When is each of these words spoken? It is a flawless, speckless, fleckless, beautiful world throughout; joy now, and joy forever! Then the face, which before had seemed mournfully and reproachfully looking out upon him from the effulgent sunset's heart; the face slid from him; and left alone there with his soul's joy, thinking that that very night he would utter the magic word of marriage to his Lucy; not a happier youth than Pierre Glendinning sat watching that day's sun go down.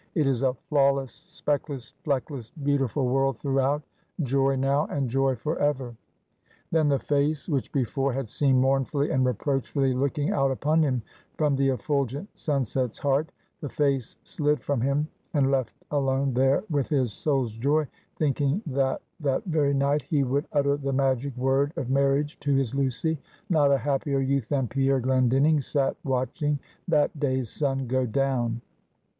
It 0.15 0.25
is 0.25 0.41
a 0.41 0.55
flawless, 0.67 1.11
speckless, 1.13 1.93
fleckless, 2.03 2.51
beautiful 2.63 3.07
world 3.07 3.37
throughout; 3.37 3.83
joy 4.23 4.55
now, 4.55 4.87
and 4.87 5.07
joy 5.07 5.35
forever! 5.35 5.95
Then 6.71 6.87
the 6.89 6.97
face, 6.97 7.47
which 7.47 7.71
before 7.71 8.11
had 8.11 8.27
seemed 8.27 8.59
mournfully 8.59 9.11
and 9.11 9.23
reproachfully 9.23 9.93
looking 9.93 10.31
out 10.31 10.49
upon 10.49 10.81
him 10.81 11.03
from 11.37 11.55
the 11.55 11.69
effulgent 11.69 12.35
sunset's 12.35 12.97
heart; 12.97 13.31
the 13.59 13.69
face 13.69 14.17
slid 14.23 14.59
from 14.59 14.81
him; 14.81 15.07
and 15.35 15.51
left 15.51 15.75
alone 15.91 16.33
there 16.33 16.63
with 16.67 16.89
his 16.89 17.13
soul's 17.13 17.51
joy, 17.51 17.85
thinking 18.15 18.63
that 18.65 19.03
that 19.19 19.45
very 19.45 19.75
night 19.75 20.01
he 20.01 20.23
would 20.23 20.47
utter 20.51 20.77
the 20.77 20.93
magic 20.93 21.37
word 21.37 21.73
of 21.75 21.91
marriage 21.91 22.39
to 22.39 22.55
his 22.55 22.73
Lucy; 22.73 23.19
not 23.51 23.71
a 23.71 23.77
happier 23.77 24.19
youth 24.19 24.49
than 24.49 24.67
Pierre 24.67 24.99
Glendinning 24.99 25.61
sat 25.61 25.95
watching 26.03 26.57
that 26.87 27.19
day's 27.19 27.51
sun 27.51 27.85
go 27.85 28.07
down. 28.07 28.61